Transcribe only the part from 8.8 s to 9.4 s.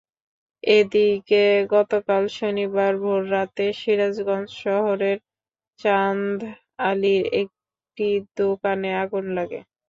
আগুন